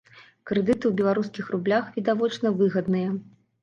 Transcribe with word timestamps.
Крэдыты 0.51 0.79
ў 0.87 0.93
беларускіх 1.03 1.53
рублях, 1.59 1.95
відавочна, 2.01 2.57
выгадныя. 2.61 3.19